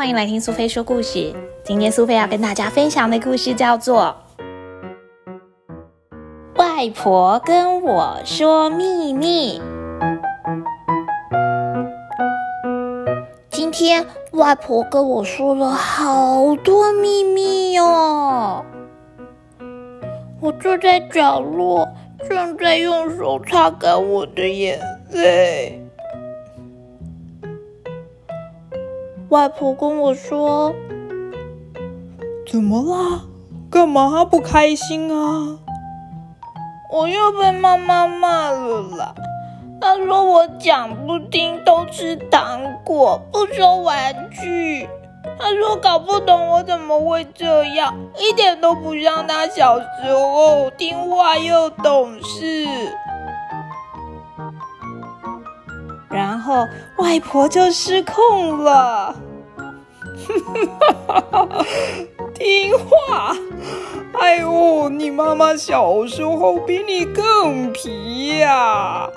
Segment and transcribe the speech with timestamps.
[0.00, 1.30] 欢迎来听苏菲说故事。
[1.62, 4.16] 今天苏菲要跟大家分享的故事叫做
[6.58, 9.60] 《外婆跟我说秘密》。
[13.50, 18.64] 今天外婆跟我说了好多秘密哟。
[20.40, 21.86] 我坐在角落，
[22.26, 25.78] 正在用手擦干我的眼泪。
[29.30, 30.74] 外婆跟我说
[32.50, 33.22] ：“怎么啦？
[33.70, 35.56] 干嘛不开心啊？”
[36.92, 39.14] 我又被妈妈骂了啦。
[39.80, 44.88] 她说我讲不听，都吃糖果，不收玩具。
[45.38, 52.66] 她说搞不懂我怎么会这样，一点都不像她小时候听话又懂事。
[56.96, 59.14] 外婆就失控了，
[62.34, 63.34] 听话！
[64.18, 69.08] 哎呦，你妈妈小时候比你更皮呀，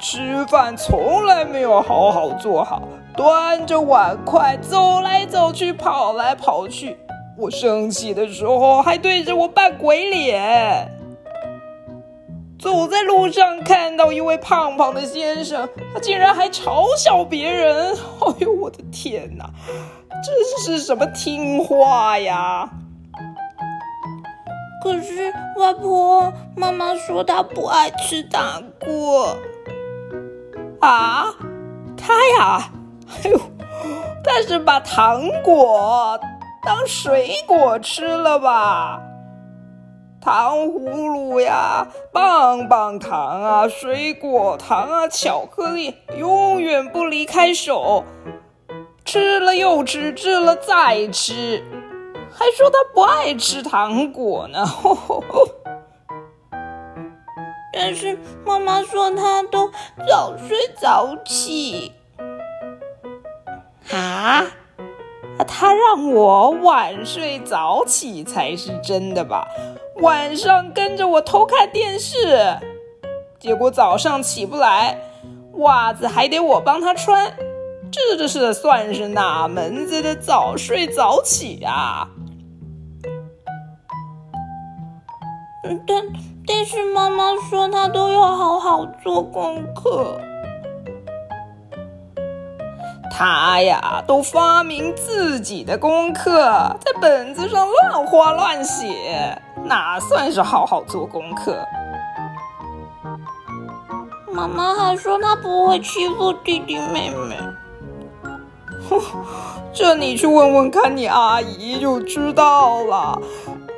[0.00, 2.82] 吃饭从来没有好好做好，
[3.16, 6.96] 端着碗筷走来走去，跑来跑去。
[7.38, 10.90] 我生气的时候还对着我扮鬼脸。
[12.58, 17.94] 走在路上看到一位胖胖的先生，他竟然还嘲笑别人。
[18.20, 19.50] 哎呦，我的天哪，
[20.24, 22.68] 这是什么听话呀？
[24.82, 29.36] 可是外婆妈妈说她不爱吃糖果。
[30.80, 31.34] 啊，
[31.96, 32.70] 她呀，
[33.08, 33.38] 哎呦，
[34.24, 36.18] 她是把糖果
[36.64, 39.02] 当水果吃了吧？
[40.26, 48.02] 糖葫芦呀，棒棒糖啊，水果糖啊，巧克力，永远不离开手，
[49.04, 51.62] 吃了又吃，吃了再吃，
[52.28, 54.66] 还说他不爱吃糖果呢。
[57.72, 59.70] 但是妈妈说他都
[60.08, 61.92] 早睡早起。
[63.92, 64.44] 啊？
[65.44, 69.46] 他让我晚睡早起才是真的吧？
[70.02, 72.58] 晚上跟着我偷看电视，
[73.38, 74.98] 结果早上起不来，
[75.54, 77.34] 袜子还得我帮他穿，
[77.90, 82.08] 这这是算是哪门子的早睡早起啊？
[85.86, 86.02] 但
[86.46, 90.20] 但是妈妈说他都要好好做功课。
[93.18, 96.36] 他呀，都发明自己的功课，
[96.84, 99.40] 在本子上乱画乱写。
[99.64, 101.56] 哪算是好好做功课？
[104.30, 107.38] 妈妈还说他不会欺负弟弟妹妹。
[108.90, 109.00] 哼，
[109.72, 113.18] 这你去问问看你阿姨就知道了。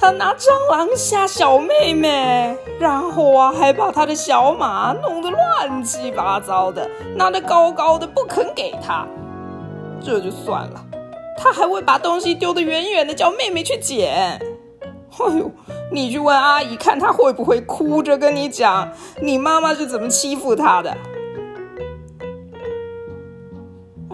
[0.00, 9.06] 他拿蟑螂吓小妹妹，然后啊还把他的小马弄得乱七八糟的，拿得高高的不肯给他。
[10.00, 10.82] 这就算了，
[11.36, 14.40] 他还会把东西丢得远远的，叫妹妹去捡。
[15.18, 15.50] 哎呦，
[15.92, 18.88] 你去问阿姨看，她会不会哭着跟你讲
[19.20, 20.96] 你妈妈是怎么欺负她的？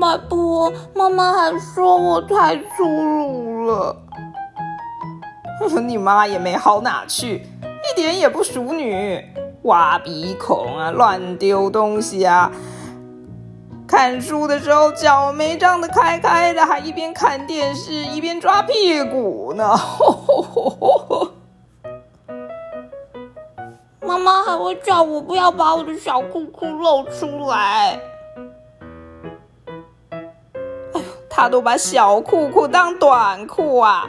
[0.00, 4.03] 外婆，妈妈还说我太粗鲁了。
[5.84, 9.24] 你妈也没好哪去，一点也不淑女，
[9.62, 12.50] 挖鼻孔啊，乱丢东西啊。
[13.86, 19.74] 看书的时候脚没张得开开的，还一边看电视一边抓屁股呢。
[24.00, 28.00] 妈妈还会叫我不要把我的小裤裤露出来。
[30.92, 31.00] 哎呦，
[31.30, 34.08] 他都把小裤裤当短裤啊，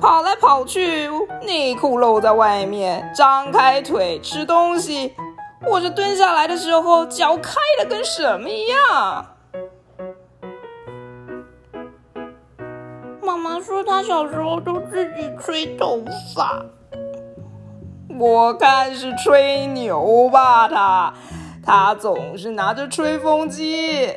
[0.00, 1.10] 跑来跑去，
[1.42, 5.14] 内裤露在外面，张开腿吃东西。
[5.66, 9.26] 我这蹲下来的时候，脚开的跟什么一样？
[13.22, 16.02] 妈妈说她小时候都自己吹头
[16.34, 16.64] 发，
[18.18, 20.66] 我看是吹牛吧。
[20.66, 21.12] 她，
[21.62, 24.08] 她总是拿着吹风机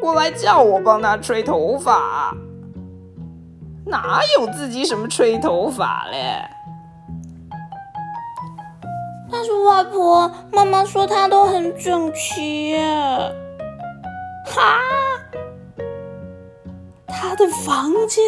[0.00, 2.34] 过来叫我帮她吹头发，
[3.88, 6.42] 哪有自己什么吹头发嘞？
[9.30, 12.76] 但是外婆、妈妈说她都很整齐，
[14.44, 14.80] 哈，
[17.06, 18.24] 她的房间，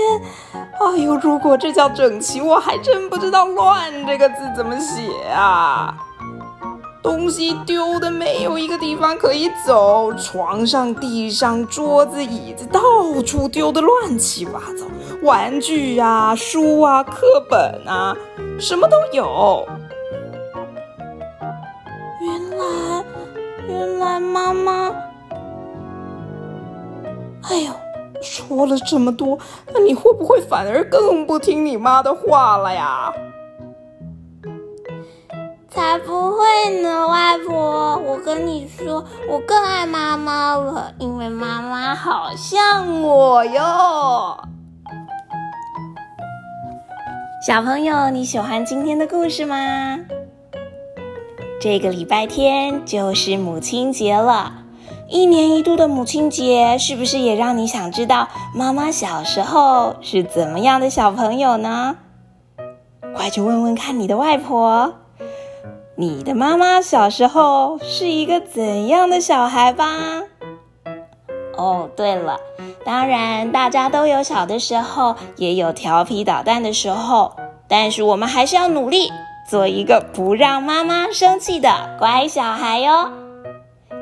[0.79, 5.93] 哎呦，如果这叫整齐，我还真不知道“乱”这个字怎么写啊！
[7.03, 12.81] 东西丢的没有一个地方可以走，床上、地上、桌子、椅子到
[13.25, 14.85] 处丢的乱七八糟，
[15.23, 18.17] 玩具啊、书啊、课本啊，
[18.61, 19.67] 什么都有。
[22.21, 23.05] 原来，
[23.69, 24.91] 原来妈妈，
[27.49, 27.73] 哎呦，
[28.21, 29.39] 说了这么多，
[29.73, 33.13] 那你会不会反而更不听你妈的话了呀？
[35.69, 37.97] 才不会呢，外婆！
[37.99, 44.48] 我跟你说，我更爱妈妈了，因为妈妈好像我哟。
[47.49, 49.57] 小朋友，你喜欢今天的故事吗？
[51.59, 54.65] 这个礼拜天就是母亲节了，
[55.09, 61.97] 一年一度的母亲节，是不是也让你想知道妈妈小时候是怎么样的小朋友呢？
[63.17, 64.93] 快去问问看你的外婆。
[65.97, 70.23] 你的妈妈小时候是一个怎样的小孩吧？
[71.59, 72.39] 哦，对了，
[72.85, 77.35] 当然大家都有小的时候，也有调皮捣蛋的时候，
[77.69, 79.11] 但是我们还是要努力
[79.51, 83.11] 做一个不让妈妈生气的乖小孩哟。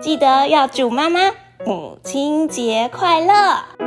[0.03, 1.32] 记得要祝妈妈
[1.64, 3.86] 母亲节快乐！